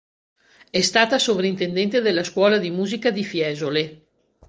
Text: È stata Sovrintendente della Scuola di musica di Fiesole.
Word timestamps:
È 0.71 0.81
stata 0.81 1.19
Sovrintendente 1.19 2.01
della 2.01 2.23
Scuola 2.23 2.57
di 2.57 2.71
musica 2.71 3.11
di 3.11 3.23
Fiesole. 3.23 4.07